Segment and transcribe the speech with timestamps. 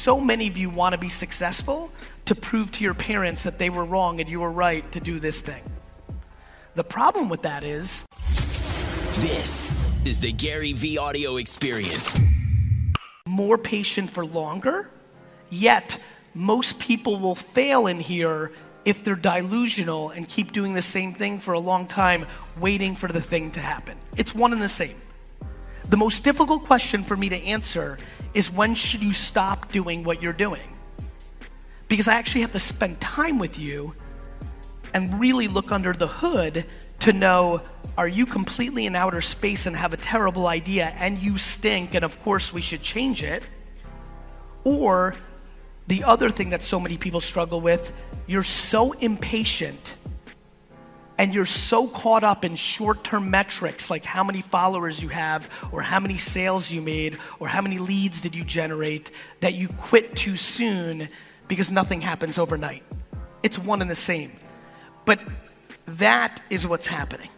[0.00, 1.92] so many of you want to be successful
[2.24, 5.20] to prove to your parents that they were wrong and you were right to do
[5.20, 5.62] this thing.
[6.74, 8.06] The problem with that is
[9.20, 9.62] This
[10.06, 12.18] is the GaryVee audio experience.
[13.26, 14.88] more patient for longer,
[15.50, 15.98] yet
[16.32, 18.52] most people will fail in here
[18.86, 22.24] if they're delusional and keep doing the same thing for a long time,
[22.58, 23.98] waiting for the thing to happen.
[24.16, 24.96] It's one and the same.
[25.90, 27.98] The most difficult question for me to answer
[28.34, 30.76] is when should you stop doing what you're doing?
[31.88, 33.94] Because I actually have to spend time with you
[34.94, 36.64] and really look under the hood
[37.00, 37.62] to know
[37.96, 42.04] are you completely in outer space and have a terrible idea and you stink and
[42.04, 43.42] of course we should change it?
[44.64, 45.14] Or
[45.86, 47.92] the other thing that so many people struggle with,
[48.26, 49.96] you're so impatient
[51.20, 55.50] and you're so caught up in short term metrics like how many followers you have,
[55.70, 59.68] or how many sales you made, or how many leads did you generate that you
[59.68, 61.10] quit too soon
[61.46, 62.82] because nothing happens overnight.
[63.42, 64.32] It's one and the same.
[65.04, 65.20] But
[65.84, 67.28] that is what's happening.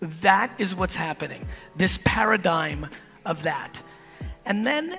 [0.00, 1.46] That is what's happening.
[1.76, 2.88] This paradigm
[3.26, 3.82] of that.
[4.46, 4.98] And then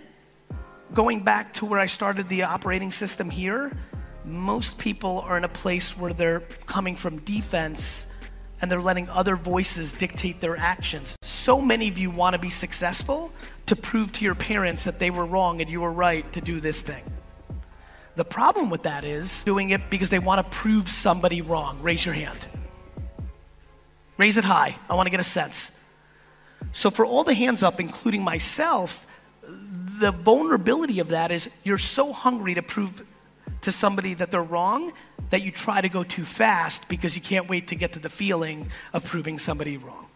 [0.94, 3.76] going back to where I started the operating system here,
[4.24, 8.06] most people are in a place where they're coming from defense
[8.62, 11.16] and they're letting other voices dictate their actions.
[11.22, 13.32] So many of you want to be successful
[13.66, 16.60] to prove to your parents that they were wrong and you were right to do
[16.60, 17.04] this thing.
[18.16, 21.82] The problem with that is doing it because they want to prove somebody wrong.
[21.82, 22.48] Raise your hand.
[24.18, 24.76] Raise it high.
[24.90, 25.72] I want to get a sense.
[26.74, 29.08] So, for all the hands up, including myself,
[29.42, 33.06] the vulnerability of that is you're so hungry to prove
[33.62, 34.92] to somebody that they're wrong
[35.30, 38.10] that you try to go too fast because you can't wait to get to the
[38.10, 40.08] feeling of proving somebody wrong.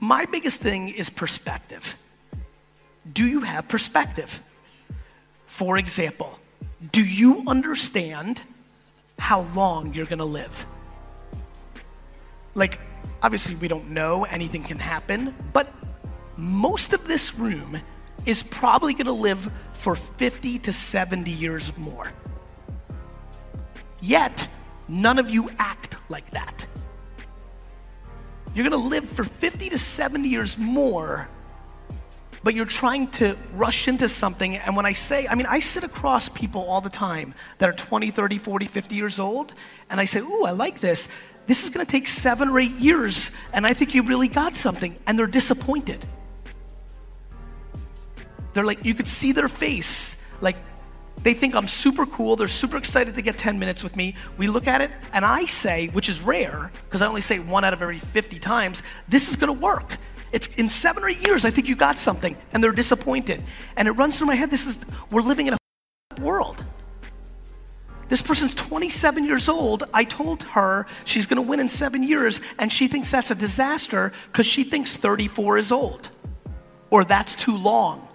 [0.00, 1.96] My biggest thing is perspective.
[3.12, 4.40] Do you have perspective?
[5.46, 6.38] For example,
[6.92, 8.42] do you understand
[9.18, 10.66] how long you're gonna live?
[12.54, 12.80] Like,
[13.22, 15.72] obviously, we don't know, anything can happen, but
[16.36, 17.80] most of this room
[18.24, 22.12] is probably gonna live for 50 to 70 years more.
[24.06, 24.46] Yet,
[24.86, 26.64] none of you act like that.
[28.54, 31.28] You're gonna live for 50 to 70 years more,
[32.44, 34.56] but you're trying to rush into something.
[34.58, 37.72] And when I say, I mean, I sit across people all the time that are
[37.72, 39.54] 20, 30, 40, 50 years old,
[39.90, 41.08] and I say, Ooh, I like this.
[41.48, 44.96] This is gonna take seven or eight years, and I think you really got something.
[45.08, 46.04] And they're disappointed.
[48.54, 50.16] They're like, you could see their face.
[50.40, 50.56] Like,
[51.22, 52.36] they think I'm super cool.
[52.36, 54.14] They're super excited to get 10 minutes with me.
[54.36, 57.64] We look at it, and I say, which is rare, because I only say one
[57.64, 59.96] out of every 50 times, this is gonna work.
[60.32, 63.42] It's in seven or eight years, I think you got something, and they're disappointed.
[63.76, 64.78] And it runs through my head, this is,
[65.10, 66.62] we're living in a world.
[68.08, 69.84] This person's 27 years old.
[69.92, 74.12] I told her she's gonna win in seven years, and she thinks that's a disaster
[74.30, 76.10] because she thinks 34 is old,
[76.90, 78.06] or that's too long,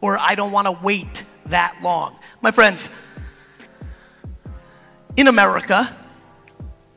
[0.00, 2.16] or I don't wanna wait that long.
[2.40, 2.88] My friends,
[5.16, 5.96] in America,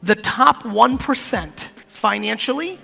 [0.01, 2.79] the top 1% financially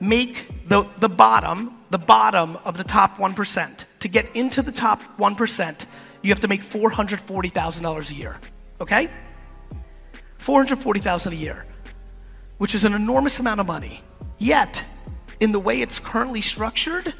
[0.00, 3.84] make the, the bottom, the bottom of the top 1%.
[4.00, 5.86] To get into the top 1%,
[6.22, 8.38] you have to make $440,000 a year,
[8.80, 9.10] okay?
[10.38, 11.66] 440,000 a year,
[12.58, 14.02] which is an enormous amount of money.
[14.38, 14.84] Yet,
[15.38, 17.14] in the way it's currently structured,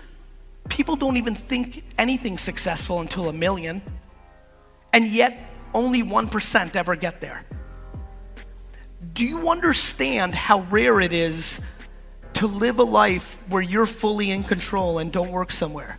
[0.71, 3.83] people don't even think anything's successful until a million.
[4.95, 5.39] And yet,
[5.75, 7.45] only 1% ever get there.
[9.13, 11.61] Do you understand how rare it is
[12.35, 15.99] to live a life where you're fully in control and don't work somewhere?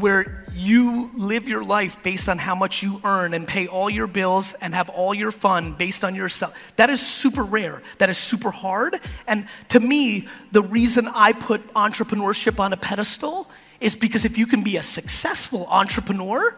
[0.00, 4.08] Where you live your life based on how much you earn and pay all your
[4.08, 6.54] bills and have all your fun based on yourself.
[6.76, 7.80] That is super rare.
[7.98, 9.00] That is super hard.
[9.26, 13.48] And to me, the reason I put entrepreneurship on a pedestal
[13.80, 16.56] is because if you can be a successful entrepreneur,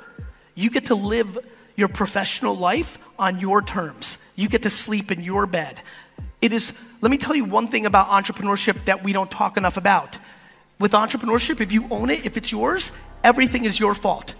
[0.55, 1.39] you get to live
[1.77, 4.19] your professional life on your terms.
[4.35, 5.81] You get to sleep in your bed.
[6.41, 6.73] It is,
[7.03, 10.19] let me tell you one thing about entrepreneurship that we don't talk enough about.
[10.79, 12.93] With entrepreneurship, if you own it, if it's yours,
[13.25, 14.35] everything is your fault.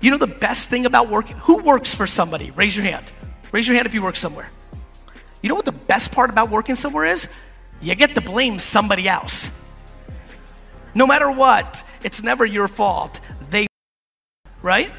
[0.00, 1.36] You know the best thing about working?
[1.38, 2.50] Who works for somebody?
[2.52, 3.04] Raise your hand.
[3.52, 4.48] Raise your hand if you work somewhere.
[5.42, 7.28] You know what the best part about working somewhere is?
[7.80, 9.50] You get to blame somebody else.
[10.94, 13.20] No matter what, it's never your fault.
[13.50, 13.66] They,
[14.62, 14.90] right?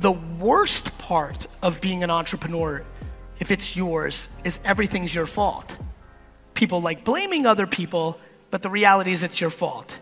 [0.00, 2.84] The worst part of being an entrepreneur,
[3.40, 5.76] if it's yours, is everything's your fault.
[6.54, 8.18] People like blaming other people,
[8.50, 9.98] but the reality is it's your fault.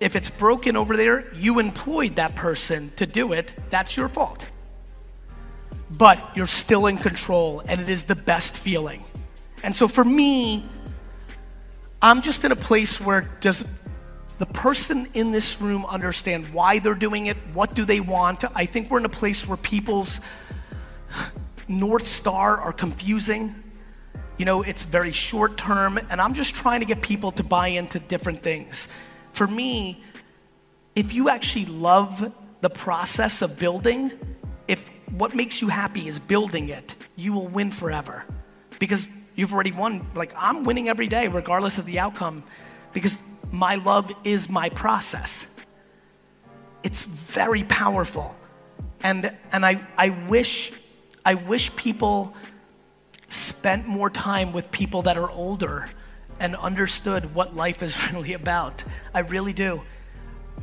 [0.00, 4.46] If it's broken over there, you employed that person to do it, that's your fault.
[5.90, 9.04] But you're still in control, and it is the best feeling.
[9.62, 10.64] And so for me,
[12.02, 13.64] I'm just in a place where does
[14.38, 17.36] the person in this room understand why they're doing it?
[17.54, 18.44] What do they want?
[18.54, 20.20] I think we're in a place where people's
[21.68, 23.54] North Star are confusing.
[24.36, 27.68] You know, it's very short term, and I'm just trying to get people to buy
[27.68, 28.88] into different things.
[29.34, 30.02] For me,
[30.94, 34.12] if you actually love the process of building,
[34.68, 38.24] if what makes you happy is building it, you will win forever.
[38.78, 40.06] Because you've already won.
[40.14, 42.44] Like, I'm winning every day, regardless of the outcome,
[42.92, 43.18] because
[43.50, 45.46] my love is my process.
[46.84, 48.36] It's very powerful.
[49.02, 50.72] And, and I, I, wish,
[51.26, 52.34] I wish people
[53.28, 55.88] spent more time with people that are older
[56.44, 58.84] and understood what life is really about.
[59.14, 59.80] I really do.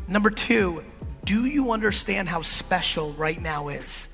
[0.07, 0.83] Number two,
[1.25, 4.07] do you understand how special right now is?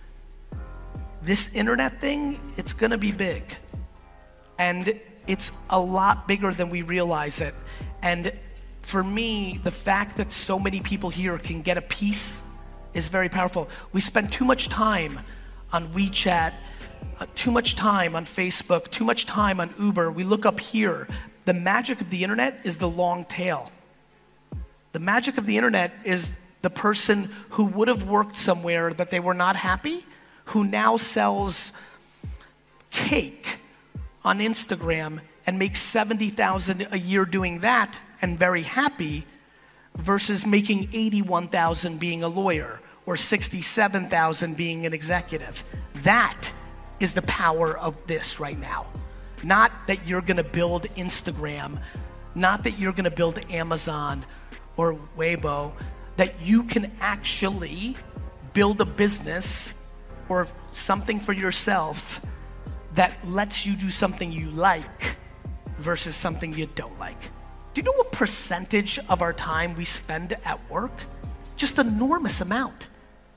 [1.21, 3.43] This internet thing, it's gonna be big.
[4.57, 4.97] And
[5.27, 7.53] it's a lot bigger than we realize it.
[8.01, 8.31] And
[8.81, 12.43] for me, the fact that so many people here can get a piece
[12.93, 13.67] is very powerful.
[13.91, 15.19] We spend too much time
[15.73, 16.53] on WeChat,
[17.19, 20.09] uh, too much time on Facebook, too much time on Uber.
[20.11, 21.09] We look up here.
[21.47, 23.71] The magic of the internet is the long tail.
[24.91, 29.21] The magic of the internet is the person who would have worked somewhere that they
[29.21, 30.05] were not happy,
[30.47, 31.71] who now sells
[32.91, 33.59] cake
[34.25, 39.25] on Instagram and makes 70,000 a year doing that and very happy
[39.95, 45.63] versus making 81,000 being a lawyer or 67,000 being an executive.
[46.03, 46.51] That
[46.99, 48.87] is the power of this right now.
[49.43, 51.79] Not that you're going to build Instagram,
[52.35, 54.25] not that you're going to build Amazon
[54.77, 55.73] or Weibo,
[56.17, 57.95] that you can actually
[58.53, 59.73] build a business
[60.29, 62.21] or something for yourself
[62.95, 65.17] that lets you do something you like
[65.77, 67.21] versus something you don't like.
[67.73, 70.91] Do you know what percentage of our time we spend at work?
[71.55, 72.87] Just enormous amount.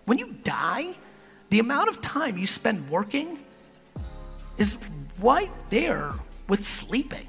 [0.06, 0.94] When you die,
[1.50, 3.44] the amount of time you spend working
[4.56, 4.76] is
[5.20, 6.12] right there
[6.49, 7.28] with sleeping.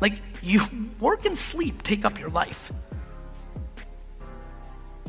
[0.00, 0.62] Like you
[1.00, 2.72] work and sleep take up your life.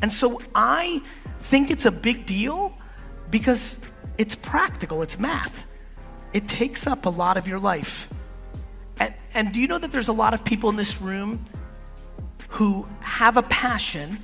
[0.01, 1.01] And so I
[1.43, 2.73] think it's a big deal
[3.29, 3.79] because
[4.17, 5.65] it's practical, it's math.
[6.33, 8.09] It takes up a lot of your life.
[8.99, 11.43] And, and do you know that there's a lot of people in this room
[12.49, 14.23] who have a passion,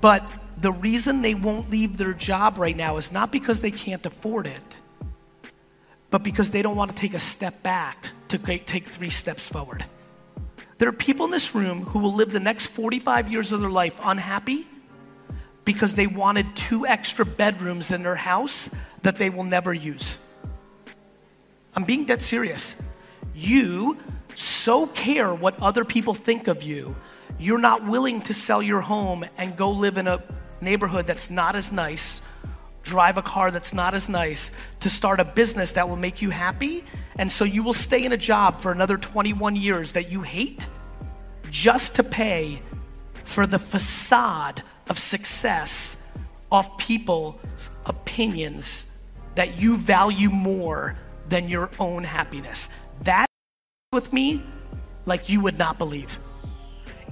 [0.00, 0.22] but
[0.60, 4.46] the reason they won't leave their job right now is not because they can't afford
[4.46, 4.76] it,
[6.10, 9.84] but because they don't want to take a step back to take three steps forward.
[10.78, 13.70] There are people in this room who will live the next 45 years of their
[13.70, 14.66] life unhappy
[15.64, 18.70] because they wanted two extra bedrooms in their house
[19.02, 20.18] that they will never use.
[21.74, 22.76] I'm being dead serious.
[23.34, 23.98] You
[24.34, 26.94] so care what other people think of you,
[27.38, 30.22] you're not willing to sell your home and go live in a
[30.60, 32.22] neighborhood that's not as nice,
[32.88, 34.50] drive a car that's not as nice,
[34.80, 36.84] to start a business that will make you happy
[37.18, 40.68] and so you will stay in a job for another 21 years that you hate
[41.50, 42.62] just to pay
[43.24, 45.96] for the facade of success
[46.52, 48.86] of people's opinions
[49.34, 50.96] that you value more
[51.28, 52.68] than your own happiness.
[53.02, 53.26] That
[53.92, 54.42] with me
[55.04, 56.18] like you would not believe.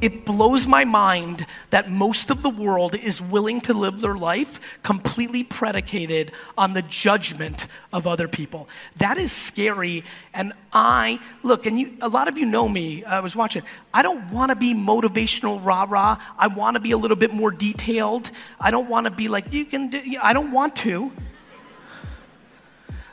[0.01, 4.61] It blows my mind that most of the world is willing to live their life
[4.83, 8.69] completely predicated on the judgment of other people.
[8.97, 10.05] That is scary.
[10.35, 13.63] And I, look, and you, a lot of you know me, I was watching,
[13.95, 16.19] I don't want to be motivational rah rah.
[16.39, 18.31] I want to be a little bit more detailed.
[18.61, 21.11] I don't want to be like, you can, do, I don't want to.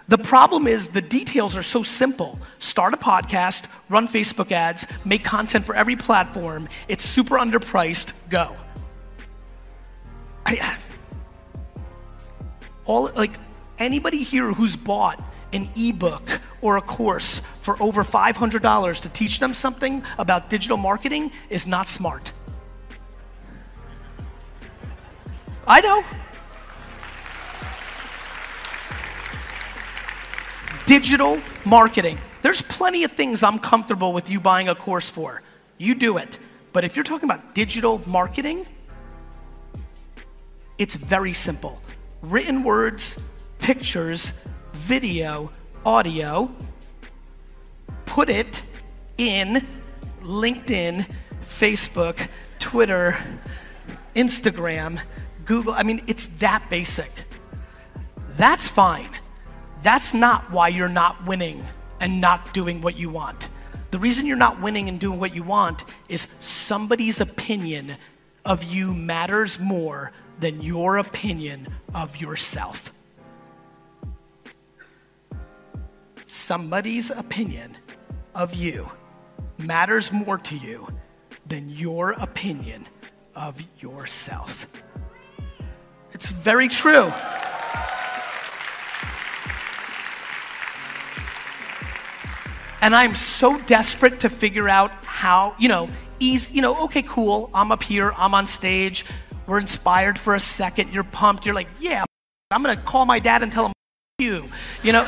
[0.07, 2.37] The problem is the details are so simple.
[2.59, 6.67] Start a podcast, run Facebook ads, make content for every platform.
[6.87, 8.11] It's super underpriced.
[8.29, 8.55] Go.
[10.45, 10.77] I,
[12.85, 13.39] all like
[13.79, 19.53] anybody here who's bought an ebook or a course for over $500 to teach them
[19.53, 22.33] something about digital marketing is not smart.
[25.65, 26.03] I know.
[30.85, 32.19] Digital marketing.
[32.41, 35.41] There's plenty of things I'm comfortable with you buying a course for.
[35.77, 36.37] You do it.
[36.73, 38.65] But if you're talking about digital marketing,
[40.77, 41.81] it's very simple
[42.21, 43.17] written words,
[43.59, 44.33] pictures,
[44.73, 45.51] video,
[45.85, 46.49] audio.
[48.05, 48.63] Put it
[49.17, 49.65] in
[50.21, 51.05] LinkedIn,
[51.47, 52.27] Facebook,
[52.59, 53.17] Twitter,
[54.15, 54.99] Instagram,
[55.45, 55.73] Google.
[55.73, 57.11] I mean, it's that basic.
[58.37, 59.09] That's fine.
[59.83, 61.65] That's not why you're not winning
[61.99, 63.49] and not doing what you want.
[63.91, 67.97] The reason you're not winning and doing what you want is somebody's opinion
[68.45, 72.93] of you matters more than your opinion of yourself.
[76.25, 77.77] Somebody's opinion
[78.33, 78.89] of you
[79.57, 80.87] matters more to you
[81.45, 82.87] than your opinion
[83.35, 84.65] of yourself.
[86.13, 87.11] It's very true.
[92.83, 95.87] And I'm so desperate to figure out how, you know,
[96.19, 99.05] easy, you know, okay, cool, I'm up here, I'm on stage,
[99.47, 102.03] we're inspired for a second, you're pumped, you're like, yeah,
[102.51, 103.73] I'm gonna call my dad and tell him
[104.19, 104.49] you,
[104.83, 105.07] you know.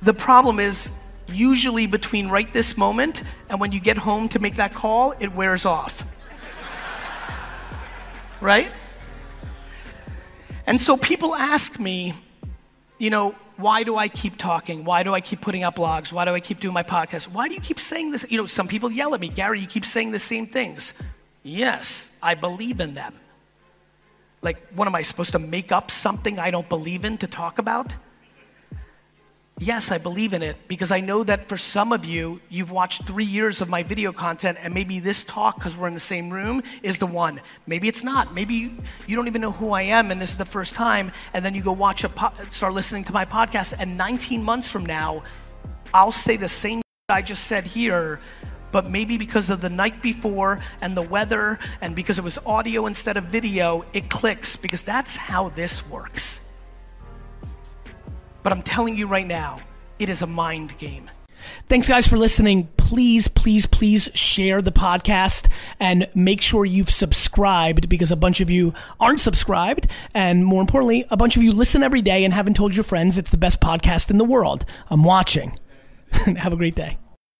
[0.00, 0.92] the problem is
[1.26, 5.34] usually between right this moment and when you get home to make that call, it
[5.34, 6.04] wears off.
[8.40, 8.70] right?
[10.68, 12.14] And so people ask me,
[12.98, 14.84] you know, why do I keep talking?
[14.84, 16.12] Why do I keep putting out blogs?
[16.12, 17.28] Why do I keep doing my podcast?
[17.28, 18.24] Why do you keep saying this?
[18.28, 20.94] You know, some people yell at me, Gary, you keep saying the same things.
[21.42, 23.14] Yes, I believe in them.
[24.42, 27.58] Like, what am I supposed to make up something I don't believe in to talk
[27.58, 27.94] about?
[29.58, 33.04] Yes, I believe in it because I know that for some of you, you've watched
[33.04, 36.28] three years of my video content, and maybe this talk, because we're in the same
[36.28, 37.40] room, is the one.
[37.66, 38.34] Maybe it's not.
[38.34, 38.70] Maybe you,
[39.06, 41.54] you don't even know who I am, and this is the first time, and then
[41.54, 45.22] you go watch a po- start listening to my podcast, and 19 months from now,
[45.94, 48.20] I'll say the same I just said here,
[48.72, 52.84] but maybe because of the night before and the weather, and because it was audio
[52.84, 56.42] instead of video, it clicks because that's how this works.
[58.46, 59.58] But I'm telling you right now,
[59.98, 61.10] it is a mind game.
[61.68, 62.68] Thanks, guys, for listening.
[62.76, 65.50] Please, please, please share the podcast
[65.80, 69.88] and make sure you've subscribed because a bunch of you aren't subscribed.
[70.14, 73.18] And more importantly, a bunch of you listen every day and haven't told your friends
[73.18, 74.64] it's the best podcast in the world.
[74.90, 75.58] I'm watching.
[76.12, 76.98] Have a great day.